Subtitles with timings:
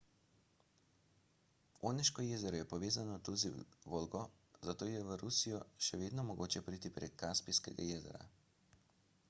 [1.89, 3.51] oneško jezero je povezano tudi z
[3.93, 4.21] volgo
[4.71, 8.27] zato je v rusijo še vedno mogoče priti prek kaspijskega jezera